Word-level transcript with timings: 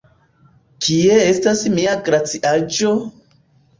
Kie 0.85 1.19
estas 1.27 1.63
mia 1.75 1.93
glaciaĵo? 2.09 2.95